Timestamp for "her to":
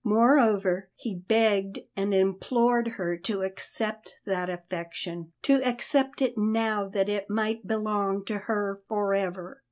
2.97-3.43